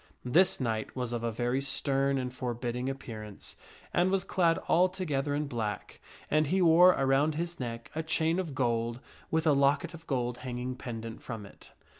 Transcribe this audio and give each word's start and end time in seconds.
This 0.25 0.59
knight 0.59 0.95
was 0.95 1.13
of 1.13 1.23
a 1.23 1.31
very 1.31 1.61
stern 1.61 2.17
and 2.17 2.33
forbidding 2.33 2.89
appearance, 2.89 3.55
and 3.93 4.09
was 4.09 4.23
clad 4.23 4.57
altogether 4.67 5.35
in 5.35 5.45
black, 5.45 6.01
and 6.27 6.47
he 6.47 6.59
wore 6.59 6.95
around^his 6.95 7.59
neck 7.59 7.91
a 7.93 8.01
chain 8.01 8.39
of 8.39 8.55
gold, 8.55 8.99
with 9.29 9.45
a 9.45 9.53
locket 9.53 9.93
of 9.93 10.07
gold 10.07 10.39
hanging 10.39 10.75
pendant 10.75 11.21
from 11.21 11.45
it. 11.45 11.69